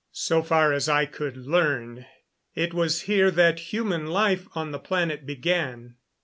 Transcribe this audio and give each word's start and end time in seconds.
So 0.11 0.41
far 0.41 0.73
as 0.73 0.89
I 0.89 1.05
could 1.05 1.37
learn, 1.37 2.07
it 2.55 2.73
was 2.73 3.01
here 3.03 3.29
that 3.29 3.59
human 3.71 4.07
life 4.07 4.47
on 4.55 4.71
the 4.71 4.79
planet 4.79 5.27
began. 5.27 5.97